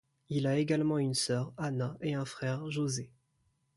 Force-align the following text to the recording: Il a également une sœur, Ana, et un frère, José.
Il 0.29 0.47
a 0.47 0.57
également 0.57 0.97
une 0.97 1.13
sœur, 1.13 1.53
Ana, 1.57 1.95
et 2.01 2.15
un 2.15 2.25
frère, 2.25 2.71
José. 2.71 3.11